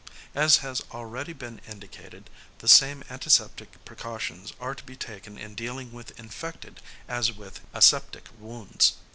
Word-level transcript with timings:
# 0.17 0.33
As 0.33 0.57
has 0.65 0.81
already 0.91 1.31
been 1.31 1.61
indicated, 1.69 2.31
the 2.57 2.67
same 2.67 3.03
antiseptic 3.11 3.85
precautions 3.85 4.51
are 4.59 4.73
to 4.73 4.83
be 4.83 4.95
taken 4.95 5.37
in 5.37 5.53
dealing 5.53 5.91
with 5.91 6.19
infected 6.19 6.81
as 7.07 7.31
with 7.33 7.61
aseptic 7.75 8.27
wounds. 8.39 8.93